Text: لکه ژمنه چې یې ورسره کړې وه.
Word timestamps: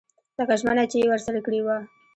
لکه 0.37 0.55
ژمنه 0.61 0.83
چې 0.91 0.97
یې 1.01 1.07
ورسره 1.09 1.39
کړې 1.45 1.59
وه. 1.65 1.77